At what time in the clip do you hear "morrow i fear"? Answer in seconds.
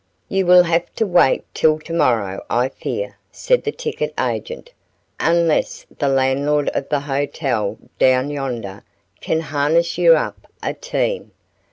1.93-3.17